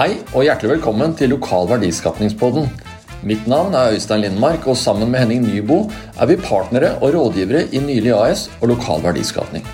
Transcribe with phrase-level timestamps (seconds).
[0.00, 2.70] Hei og hjertelig velkommen til Lokal verdiskapningspodden.
[3.28, 5.82] Mitt navn er Øystein Lindmark, og sammen med Henning Nybo
[6.16, 9.68] er vi partnere og rådgivere i Nylig AS og Lokal verdiskapning.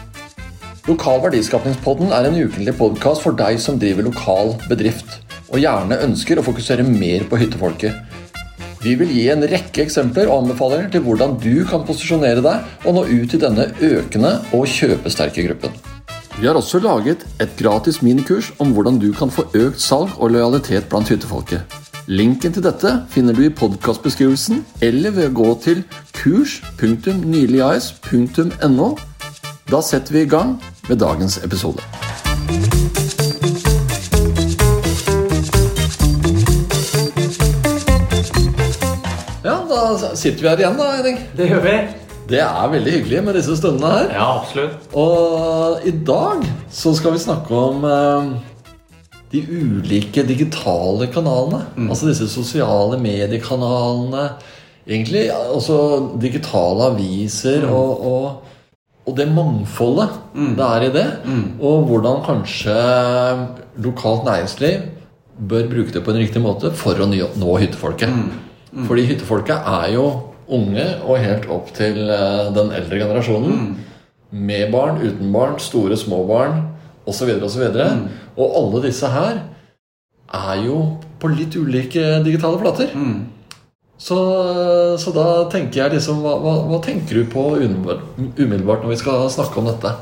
[0.90, 6.42] Lokal verdiskapningspodden er en ukentlig podkast for deg som driver lokal bedrift, og gjerne ønsker
[6.42, 7.94] å fokusere mer på hyttefolket.
[8.82, 12.98] Vi vil gi en rekke eksempler og anbefalinger til hvordan du kan posisjonere deg og
[12.98, 15.84] nå ut til denne økende og kjøpesterke gruppen.
[16.36, 20.30] Vi har også laget et gratis minikurs om hvordan du kan få økt salg og
[20.30, 21.60] lojalitet blant hyttefolket.
[22.06, 25.84] Linken til dette finner du i podkastbeskrivelsen eller ved å gå til
[26.20, 28.88] kurs.nyligas.no.
[29.72, 31.80] Da setter vi i gang med dagens episode.
[39.40, 41.16] Ja, da sitter vi her igjen, da, Henning.
[41.32, 42.05] Det gjør vi.
[42.26, 44.08] Det er veldig hyggelig med disse stundene her.
[44.16, 44.88] Ja, absolutt.
[44.98, 46.42] Og i dag
[46.74, 48.32] så skal vi snakke om eh,
[49.30, 51.62] de ulike digitale kanalene.
[51.86, 54.26] Altså disse sosiale mediekanalene.
[54.86, 55.78] Egentlig ja, også
[56.22, 60.18] digitale aviser og, og, og det mangfoldet
[60.58, 61.08] det er i det.
[61.62, 62.76] Og hvordan kanskje
[63.86, 64.86] lokalt næringsliv
[65.36, 68.14] bør bruke det på en riktig måte for å nå nå hyttefolket.
[68.86, 70.06] Fordi hyttefolket er jo
[70.52, 73.68] unge og helt opp til eh, den eldre generasjonen.
[74.30, 76.60] Med barn, uten barn, store, små barn
[77.06, 77.30] osv.
[77.46, 77.64] osv.
[77.70, 79.40] Og, og alle disse her
[80.34, 80.80] er jo
[81.22, 82.92] på litt ulike digitale flater.
[83.96, 84.18] Så,
[85.00, 89.30] så da tenker jeg liksom hva, hva, hva tenker du på umiddelbart, når vi skal
[89.32, 89.94] snakke om dette?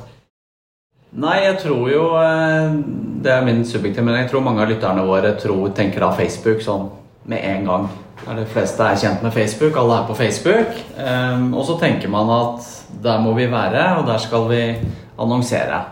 [1.15, 2.73] Nei, jeg tror jo eh,
[3.23, 6.65] Det er min subjektive, men jeg tror mange av lytterne våre tror, tenker da Facebook
[6.65, 6.89] sånn
[7.31, 7.87] med en gang.
[8.25, 10.79] De fleste er kjent med Facebook, alle er på Facebook.
[10.97, 12.71] Ehm, og så tenker man at
[13.05, 14.63] der må vi være, og der skal vi
[15.21, 15.83] annonsere.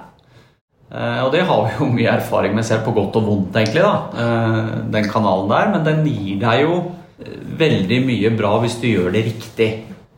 [0.92, 3.84] Eh, og det har vi jo mye erfaring med selv, på godt og vondt, egentlig,
[3.84, 3.94] da.
[4.12, 5.72] eh, den kanalen der.
[5.72, 6.76] Men den gir deg jo
[7.22, 9.70] eh, veldig mye bra hvis du gjør det riktig.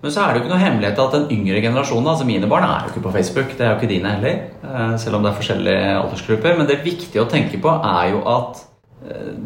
[0.05, 2.67] Men så er det jo ikke noe hemmelighet at den yngre generasjonen, altså mine barn,
[2.69, 3.55] er jo ikke på Facebook.
[3.57, 6.59] Det er jo ikke dine heller, selv om det er forskjellige aldersgrupper.
[6.59, 8.61] Men det viktige å tenke på er jo at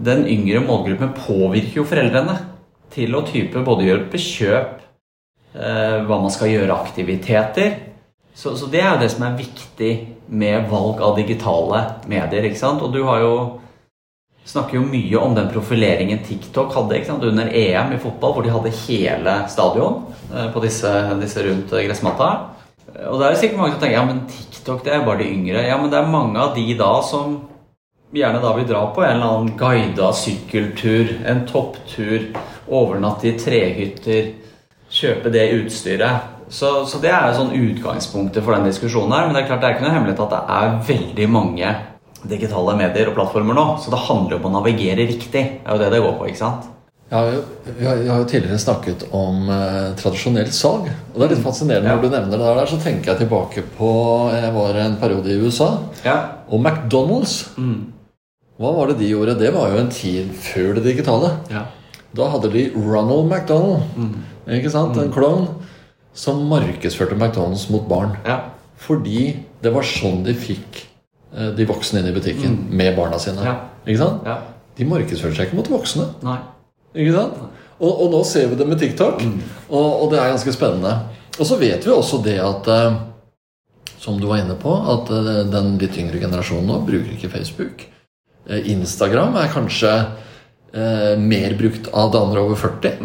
[0.08, 2.34] den yngre målgruppen påvirker jo foreldrene
[2.94, 4.74] til å type både hjelpe kjøp,
[5.54, 7.76] eh, hva man skal gjøre aktiviteter.
[8.34, 9.92] Så, så det er jo det som er viktig
[10.28, 12.44] med valg av digitale medier.
[12.46, 12.82] ikke sant?
[12.84, 13.34] Og du har jo
[14.48, 17.26] snakker jo mye om den profileringen TikTok hadde ikke sant?
[17.28, 21.84] under EM i fotball, hvor de hadde hele stadion eh, på disse, disse rundt eh,
[21.88, 22.30] gressmatta.
[23.08, 25.32] Og det er jo sikkert mange som tenker ja, men TikTok det er bare de
[25.34, 25.66] yngre.
[25.66, 27.36] Ja, men det er mange av de da som
[28.14, 32.30] gjerne da vil dra på en eller annen guida sykkeltur, en topptur,
[32.68, 34.32] overnatte i trehytter,
[34.88, 36.34] kjøpe det utstyret.
[36.48, 39.28] Så, så det er jo sånn utgangspunktet for den diskusjonen her.
[39.28, 41.74] Men det er klart det er ikke noe hemmelighet at det er veldig mange
[42.28, 43.66] digitale medier og plattformer nå.
[43.84, 45.44] Så det handler jo om å navigere riktig.
[45.60, 46.30] Det er jo det det går på.
[46.30, 46.74] ikke sant?
[47.08, 47.22] Ja,
[47.78, 50.90] vi har, jo tidligere snakket om eh, tradisjonelt salg.
[51.12, 52.68] Og det er litt fascinerende når du nevner det der.
[52.68, 53.92] Så tenker jeg tilbake på
[54.32, 55.70] Jeg var en periode i USA.
[56.04, 56.18] Ja.
[56.48, 57.42] Og McDonald's.
[58.58, 59.36] Hva var det de gjorde?
[59.38, 61.30] Det var jo en tid før det digitale.
[61.52, 61.66] Ja.
[62.16, 64.16] Da hadde de Ronald McDonald,
[64.50, 64.96] ikke sant?
[64.98, 65.44] en klovn,
[66.16, 68.16] som markedsførte McDonald's mot barn.
[68.26, 68.40] Ja.
[68.82, 70.80] Fordi det var sånn de fikk
[71.34, 73.44] eh, de voksne inn i butikken med barna sine.
[73.46, 73.54] Ja.
[73.86, 74.26] Ikke sant?
[74.26, 74.40] ja.
[74.78, 76.04] De markedsfører seg ikke mot voksne.
[76.26, 76.38] Nei.
[76.94, 77.38] Ikke sant?
[77.78, 79.22] Og, og nå ser vi det med TikTok,
[79.68, 80.96] og, og det er ganske spennende.
[81.38, 82.96] Og så vet vi også det at eh,
[83.98, 87.86] Som du var inne på, at eh, den litt yngre generasjonen nå bruker ikke Facebook.
[88.48, 89.92] Eh, Instagram er kanskje
[90.72, 92.96] eh, mer brukt av damer over 40.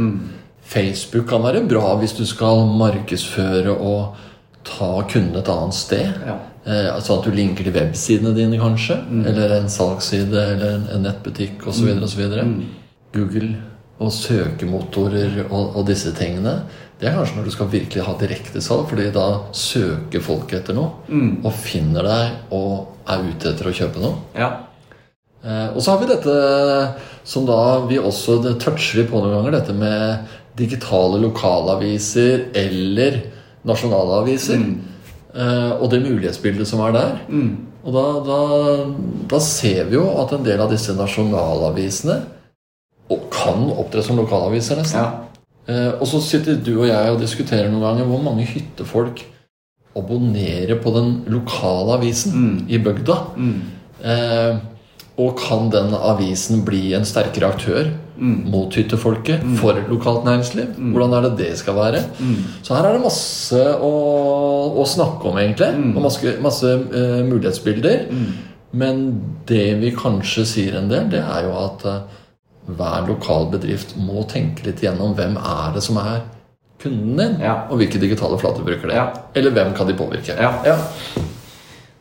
[0.64, 4.16] Facebook kan være bra hvis du skal markedsføre og
[4.64, 6.24] ta kundene et annet sted.
[6.24, 6.40] Ja.
[6.64, 9.02] Eh, sånn at du linker til websidene dine, kanskje.
[9.28, 11.92] Eller en salgsside eller en, en nettbutikk osv.
[11.92, 12.58] Mm.
[13.14, 13.52] Google
[14.04, 16.62] og søkemotorer og, og disse tingene.
[17.00, 21.04] Det er kanskje når du skal virkelig ha direktesalg, fordi da søker folk etter noe.
[21.44, 24.22] Og finner deg og er ute etter å kjøpe noe.
[24.40, 24.54] Ja.
[25.44, 26.38] Eh, og så har vi dette
[27.28, 27.60] som da
[27.90, 33.22] vi også det toucher vi på noen ganger, dette med digitale lokalaviser eller
[33.68, 34.60] nasjonale aviser.
[34.62, 34.90] Mm.
[35.82, 37.14] og det mulighetsbildet som er der.
[37.82, 38.42] Og da, da,
[39.32, 42.20] da ser vi jo at en del av disse nasjonalavisene
[43.34, 45.02] kan opptre som lokalaviser, nesten.
[45.02, 45.34] Ja.
[45.68, 49.24] Eh, og så sitter du og jeg og diskuterer noen ganger hvor mange hyttefolk
[49.98, 53.18] abonnerer på den lokale avisen i bygda.
[54.04, 54.62] Eh,
[55.22, 60.72] og kan den avisen bli en sterkere aktør mot hyttefolket for lokalt næringsliv?
[60.94, 62.02] Hvordan er det det skal være?
[62.66, 63.92] Så her er det masse å,
[64.80, 65.70] å snakke om, egentlig.
[65.94, 68.08] Og masse, masse uh, mulighetsbilder.
[68.74, 69.04] Men
[69.50, 72.22] det vi kanskje sier en del, det er jo at uh,
[72.74, 76.24] hver lokal bedrift må tenke litt gjennom hvem er det som er
[76.84, 77.68] kunden din, Ja.
[77.70, 78.98] og hvilke digitale flater bruker det.
[78.98, 79.06] Ja.
[79.36, 80.36] Eller hvem kan de påvirke.
[80.42, 80.78] Ja.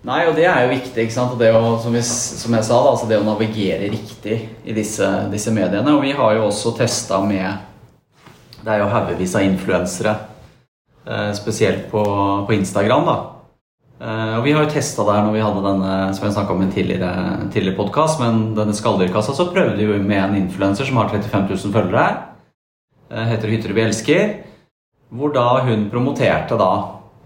[0.02, 1.34] Nei, og det er jo viktig, ikke sant?
[1.36, 4.74] Og det å, som, vi, som jeg sa, da, altså det å navigere riktig i
[4.74, 5.94] disse, disse mediene.
[5.94, 7.68] Og vi har jo også testa med
[8.62, 10.14] Det er jo haugevis av influensere,
[11.06, 12.02] eh, spesielt på,
[12.46, 13.16] på Instagram, da.
[14.02, 16.66] Eh, og vi har jo testa der når vi hadde denne som jeg om i
[16.66, 17.12] en tidligere,
[17.54, 21.46] tidligere podkast, men denne skalldyrkassa, så prøvde vi jo med en influenser som har 35
[21.46, 22.08] 000 følgere.
[23.06, 24.34] Eh, heter Hytter vi elsker.
[25.14, 26.72] Hvor da hun promoterte da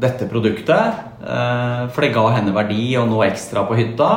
[0.00, 0.94] dette produktet.
[1.24, 4.10] eh, For det ga henne verdi og noe ekstra på hytta.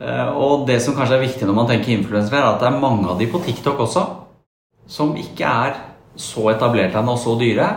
[0.00, 2.80] Eh, Og det som kanskje er viktig når man tenker influensere, er at det er
[2.80, 4.06] mange av de på TikTok også
[4.86, 5.76] som ikke er
[6.16, 7.68] så etablerte ennå og så dyre.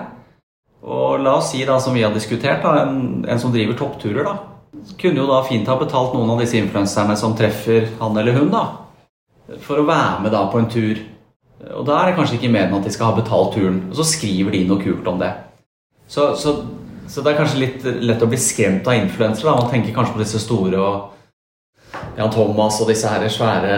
[0.84, 4.24] Og la oss si, da, som vi har diskutert, da, en, en som driver toppturer,
[4.28, 4.36] da,
[5.00, 8.52] kunne jo da fint ha betalt noen av disse influenserne som treffer han eller hun,
[8.52, 8.66] da,
[9.64, 11.00] for å være med da på en tur.
[11.74, 13.80] Og da er det kanskje ikke mer enn at de skal ha betalt turen.
[13.90, 15.32] Og så skriver de noe kult om det.
[16.08, 16.54] Så, så,
[17.08, 19.56] så det er kanskje litt lett å bli skremt av influensere.
[19.56, 21.14] Man tenker kanskje på disse store og
[22.18, 23.76] Jan Thomas og disse her svære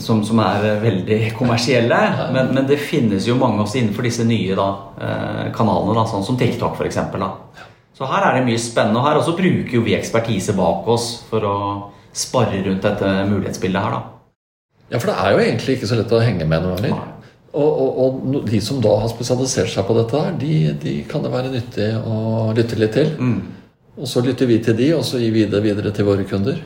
[0.00, 2.00] som, som er veldig kommersielle.
[2.34, 4.68] Men, men det finnes jo mange også innenfor disse nye da,
[5.00, 7.00] eh, kanalene, da, sånn som TikTok f.eks.
[7.96, 9.00] Så her er det mye spennende.
[9.00, 11.56] Og her også bruker jo vi ekspertise bak oss for å
[12.16, 13.96] sparre rundt dette mulighetsbildet her.
[13.96, 14.04] da.
[14.92, 17.15] Ja, for det er jo egentlig ikke så lett å henge med noen ganger.
[17.56, 21.22] Og, og, og de som da har spesialisert seg på dette, her, de, de kan
[21.24, 23.14] det være nyttig å lytte litt til.
[23.96, 26.58] Og så lytter vi til de, og så gir vi det videre til våre kunder.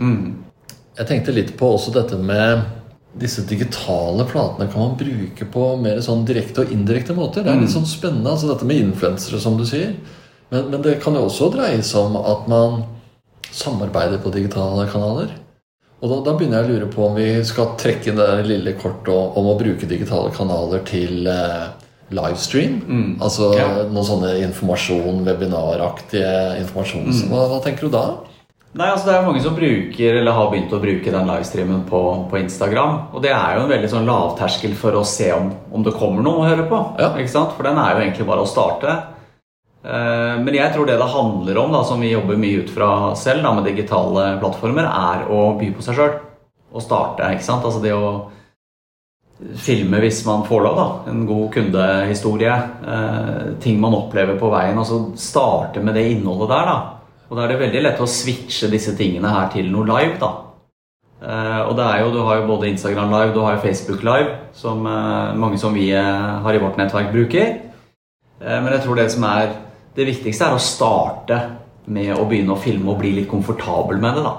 [0.99, 2.65] Jeg tenkte litt på også dette med
[3.19, 7.43] disse digitale platene kan man bruke på mer sånn direkte og indirekte måter.
[7.43, 9.95] Det er litt sånn spennende, altså dette med influensere, som du sier.
[10.51, 12.83] Men, men det kan jo også dreie seg om at man
[13.51, 15.33] samarbeider på digitale kanaler.
[16.01, 19.13] Og da, da begynner jeg å lure på om vi skal trekke det lille kortet
[19.13, 21.67] om, å bruke digitale kanaler til eh,
[22.17, 22.81] livestream.
[23.21, 23.69] Altså Ja.
[23.85, 27.11] noen sånne informasjon, webinaraktige informasjon.
[27.29, 28.05] Hva, hva tenker du da?
[28.71, 32.01] Nei, altså Det er mange som bruker eller har begynt å bruke den livestreamen på,
[32.31, 33.01] på Instagram.
[33.13, 36.23] Og det er jo en veldig sånn lavterskel for å se om, om det kommer
[36.23, 36.79] noe å høre på.
[37.03, 37.11] Ja.
[37.11, 38.95] For den er jo egentlig bare å starte.
[39.85, 43.15] Eh, Men jeg tror det det handler om, da, som vi jobber mye ut fra
[43.17, 46.19] selv da, med digitale plattformer, er å by på seg sjøl.
[46.71, 47.33] Og starte.
[47.35, 47.65] ikke sant?
[47.65, 48.29] Altså det å
[49.57, 50.77] filme hvis man får lov.
[50.77, 52.53] da, En god kundehistorie.
[52.87, 54.79] Eh, ting man opplever på veien.
[54.79, 56.67] Og så starte med det innholdet der.
[56.67, 56.79] da.
[57.31, 60.19] Og da er det veldig lett å switche disse tingene her til noe live.
[60.21, 60.31] da.
[61.23, 64.03] Eh, og det er jo, Du har jo både Instagram live du har jo Facebook
[64.03, 67.61] live, som mange som vi har i vårt nettverk, bruker.
[68.41, 69.51] Men jeg tror det som er
[69.97, 71.41] det viktigste, er å starte
[71.91, 74.25] med å begynne å filme og bli litt komfortabel med det.
[74.27, 74.37] da.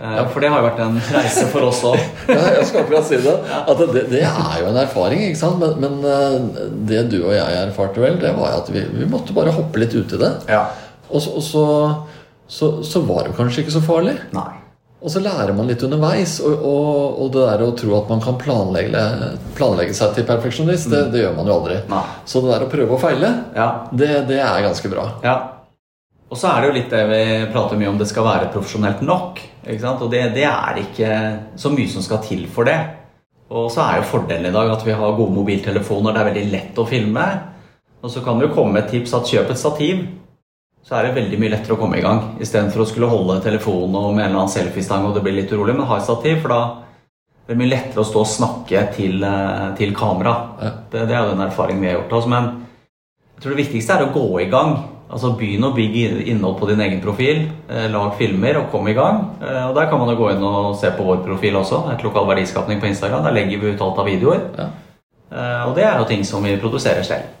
[0.00, 0.22] Ja.
[0.32, 1.98] For det har jo vært en reise for oss òg.
[2.30, 3.34] Jeg skal akkurat si det.
[3.58, 5.60] At det, det er jo en erfaring, ikke sant?
[5.60, 9.36] Men, men eh, det du og jeg erfarte vel, det var at vi, vi måtte
[9.36, 10.32] bare hoppe litt ut i det.
[10.48, 10.64] Ja.
[11.10, 11.64] Og, så, og så,
[12.48, 14.16] så, så var det kanskje ikke så farlig.
[14.36, 14.59] Nei.
[15.00, 16.34] Og så lærer man litt underveis.
[16.44, 19.04] Og, og, og det der å tro at man kan planlegge,
[19.56, 21.78] planlegge seg til perfeksjonist, det, det gjør man jo aldri.
[21.88, 22.02] Nei.
[22.28, 23.70] Så det der å prøve og feile, Ja.
[23.92, 25.06] det, det er ganske bra.
[25.24, 25.36] Ja.
[26.30, 29.00] Og så er det jo litt det vi prater mye om, det skal være profesjonelt
[29.02, 29.40] nok.
[29.66, 31.14] Og det, det er ikke
[31.58, 32.76] så mye som skal til for det.
[33.50, 36.44] Og så er jo fordelen i dag at vi har gode mobiltelefoner, det er veldig
[36.52, 37.24] lett å filme.
[38.00, 40.04] Og så kan det jo komme et tips at kjøp et stativ.
[40.86, 42.22] Så er det veldig mye lettere å komme i gang.
[42.40, 45.52] Istedenfor å skulle holde telefonen og med en eller annen selfiestang og det blir litt
[45.52, 45.76] urolig.
[45.76, 46.60] Men ha et stativ, for da
[47.44, 50.34] er det mye lettere å stå og snakke til, eh, til kamera.
[50.60, 50.70] Ja.
[50.90, 52.30] Det, det er jo den erfaringen vi har gjort oss.
[52.32, 52.48] Men
[53.36, 54.76] jeg tror det viktigste er å gå i gang.
[55.10, 57.42] Altså Begynn å bygge innhold på din egen profil.
[57.68, 59.24] Eh, lag filmer og kom i gang.
[59.42, 61.84] Eh, og Der kan man jo gå inn og se på vår profil også.
[61.92, 63.26] Et lokal verdiskapning på Instagram.
[63.28, 64.48] Der legger vi ut alt av videoer.
[64.56, 64.70] Ja.
[65.68, 67.39] Og det er jo ting som vi produserer selv.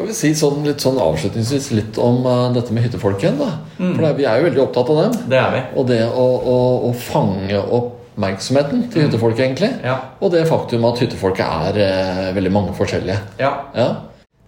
[0.00, 3.34] Skal vi si sånn, litt sånn avslutningsvis litt om uh, dette med hyttefolk igjen?
[3.36, 3.50] da?
[3.76, 5.18] For det, vi er jo veldig opptatt av dem.
[5.28, 5.60] Det er vi.
[5.76, 6.54] Og det å, å,
[6.88, 9.68] å fange oppmerksomheten til hyttefolket, egentlig.
[9.84, 9.98] Ja.
[10.24, 13.18] Og det faktum at hyttefolket er uh, veldig mange forskjellige.
[13.44, 13.52] ja.
[13.76, 13.90] Ja.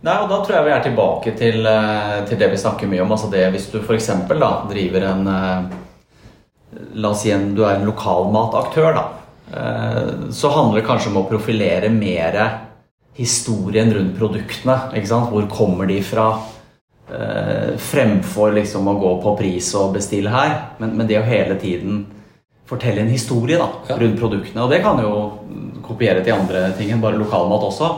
[0.02, 3.04] Nei, og Da tror jeg vi er tilbake til, eh, til det vi snakker mye
[3.04, 3.12] om.
[3.14, 4.09] altså det Hvis du f.eks.
[4.73, 5.28] driver en
[6.97, 9.04] La oss si en, du er en lokalmataktør, da.
[10.35, 12.40] Så handler det kanskje om å profilere mer
[13.16, 14.76] historien rundt produktene.
[14.97, 15.31] ikke sant?
[15.33, 16.26] Hvor kommer de fra?
[17.12, 20.54] Eh, Fremfor liksom å gå på pris og bestille her.
[20.81, 22.07] Men, men det å hele tiden
[22.69, 23.97] fortelle en historie da, Ja.
[24.00, 24.62] rundt produktene.
[24.64, 25.38] Og det kan jo
[25.85, 27.90] kopiere til andre ting enn bare lokalmat også.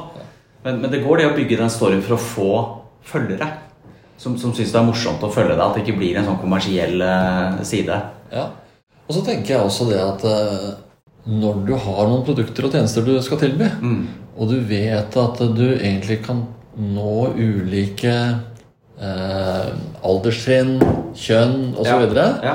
[0.64, 2.50] Men, men det går det å bygge den storyen for å få
[3.04, 3.50] følgere.
[4.18, 5.60] Som, som syns det er morsomt å følge deg.
[5.62, 8.00] At det ikke blir en sånn kommersiell eh, side.
[8.32, 8.48] ja.
[9.04, 10.68] Og så tenker jeg også det at eh,
[11.28, 14.06] når du har noen produkter og tjenester du skal tilby, Mm.
[14.38, 16.44] Og du vet at du egentlig kan
[16.76, 18.14] nå ulike
[19.00, 19.66] eh,
[20.04, 20.78] alderstrinn,
[21.14, 21.92] kjønn osv., Ja.
[21.92, 22.54] så, videre, Ja.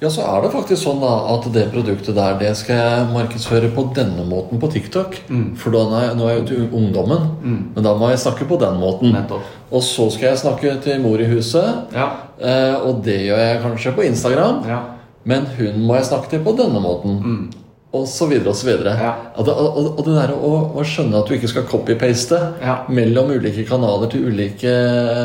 [0.00, 3.70] ja, så er det faktisk sånn da at det produktet der det skal jeg markedsføre
[3.74, 5.18] på denne måten på TikTok.
[5.28, 5.56] Mm.
[5.56, 7.28] For da er jeg, nå er jeg jo til ungdommen,
[7.74, 9.12] men da må jeg snakke på den måten.
[9.12, 9.42] Nettopp.
[9.70, 12.08] Og så skal jeg snakke til mor i huset, Ja.
[12.40, 14.64] eh, og det gjør jeg kanskje på Instagram.
[14.66, 14.80] Ja.
[15.24, 17.50] Men hun må jeg snakke til på denne måten.
[17.92, 18.92] Og så videre og så videre.
[19.02, 19.12] Ja.
[19.34, 22.76] Og det, og, og det der å, å skjønne at du ikke skal copy-paste Ja.
[22.88, 24.74] mellom ulike kanaler til ulike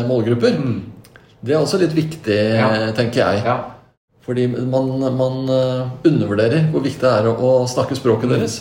[0.09, 0.57] målgrupper,
[1.45, 2.69] det er også litt viktig, Ja.
[2.97, 3.43] tenker jeg.
[4.25, 8.55] Fordi man, man eh, undervurderer hvor viktig det er å, å snakke språket deres.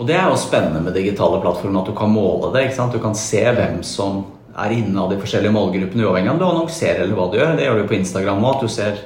[0.00, 2.70] Og det er jo spennende med digitale plattformer at du kan måle det.
[2.92, 4.22] Du kan se hvem som
[4.56, 7.52] er inne av de forskjellige målgruppene, uavhengig av om du annonserer eller hva du gjør.
[7.58, 8.56] Det gjør du på Instagram òg.
[8.56, 8.98] At du ser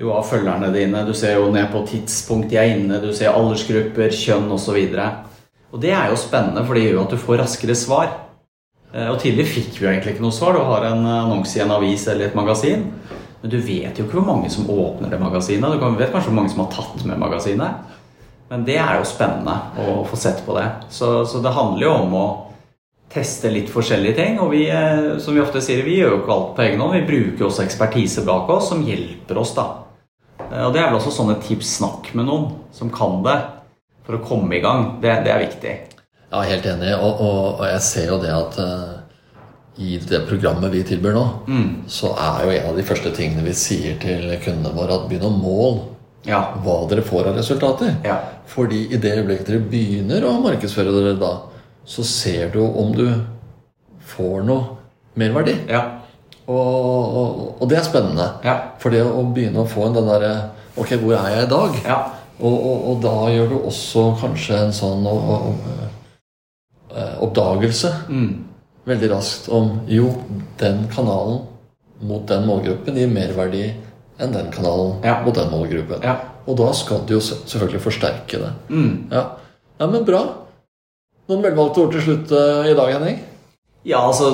[0.00, 3.34] jo av følgerne dine, du ser jo ned på tidspunkt de er inne, du ser
[3.36, 4.78] aldersgrupper, kjønn osv.
[4.78, 8.10] Og, så og det er jo spennende, for det gjør at du får raskere svar.
[8.92, 10.56] Eh, Og tidligere fikk vi jo egentlig ikke noe svar.
[10.56, 12.84] Du har en annonse i en avis eller et magasin.
[13.42, 15.72] Men du vet jo ikke hvor mange som åpner det magasinet.
[15.80, 17.98] Du vet kanskje hvor mange som har tatt med magasinet.
[18.52, 20.68] Men det er jo spennende å få sett på det.
[20.92, 22.26] Så, så det handler jo om å
[23.12, 24.38] teste litt forskjellige ting.
[24.44, 26.98] Og vi, eh, som vi ofte sier, vi gjør jo ikke alt på egen hånd.
[27.00, 29.66] Vi bruker også ekspertise bak oss som hjelper oss, da.
[30.52, 31.76] Eh, Og det er vel også sånne tips.
[31.80, 33.38] Snakk med noen som kan det,
[34.06, 34.98] for å komme i gang.
[35.02, 35.74] Det, det er viktig.
[36.32, 36.92] Ja, helt enig.
[36.96, 38.98] Og, og, og jeg ser jo det at uh,
[39.82, 41.24] i det programmet vi tilbyr nå,
[41.88, 45.28] så er jo en av de første tingene vi sier til kundene våre, at begynn
[45.28, 45.88] å måle
[46.28, 46.42] Ja.
[46.62, 47.94] hva dere får av resultater.
[48.04, 48.18] Ja.
[48.52, 51.32] Fordi i det øyeblikket dere begynner å markedsføre dere da,
[51.88, 53.06] så ser du om du
[54.12, 54.76] får noe
[55.18, 55.56] merverdi.
[55.72, 55.80] Ja.
[56.48, 58.26] Og, og, og det er spennende.
[58.44, 58.56] Ja.
[58.82, 60.32] For det å begynne å få en den derre
[60.76, 61.74] Ok, hvor er jeg i dag?
[61.84, 61.98] Ja.
[62.40, 65.04] Og, og, og da gjør du også kanskje en sånn
[66.96, 68.44] eh, oppdagelse Mm.
[68.88, 70.08] veldig raskt om jo,
[70.58, 71.42] den kanalen
[72.02, 73.66] mot den målgruppen gir merverdi
[74.18, 75.20] enn den kanalen Ja.
[75.24, 76.02] mot den målgruppen.
[76.02, 76.16] Ja.
[76.46, 78.50] Og da skal du jo selvfølgelig forsterke det.
[78.68, 79.08] Mm.
[79.12, 79.26] Ja,
[79.78, 80.24] ja men bra.
[81.28, 83.20] Noen velvalgte ord til slutt eh, i dag, Henning?
[83.84, 84.32] Ja, altså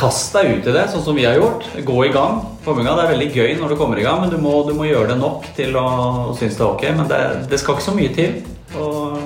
[0.00, 1.66] Kast deg ut i det, sånn som vi har gjort.
[1.84, 2.38] Gå i gang.
[2.64, 2.94] Formunga.
[2.96, 5.10] Det er veldig gøy når du kommer i gang, men du må, du må gjøre
[5.12, 5.86] det nok til å
[6.38, 6.84] synes det er ok.
[6.96, 7.20] Men det,
[7.52, 8.38] det skal ikke så mye til.
[8.80, 9.18] Og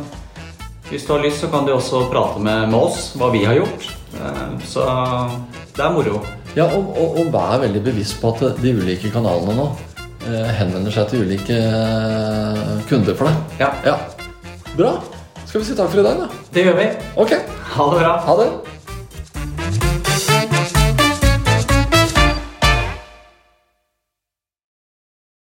[0.91, 3.61] hvis du har lyst, så kan du også prate med, med oss hva vi har
[3.61, 3.87] gjort.
[4.19, 4.83] Eh, Så
[5.77, 6.21] det er moro.
[6.59, 9.69] Ja, og, og, og vær veldig bevisst på at de ulike kanalene nå
[10.27, 13.59] eh, henvender seg til ulike eh, kunder for deg.
[13.63, 13.97] Ja, Ja.
[14.75, 14.97] Bra.
[15.47, 16.45] Skal vi si takk for i dag, da?
[16.55, 16.87] det gjør vi.
[17.23, 17.35] Ok.
[17.77, 18.15] Ha det bra.
[18.27, 18.47] Ha det.